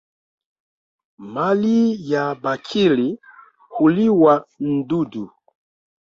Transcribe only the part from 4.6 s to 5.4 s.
n'dudu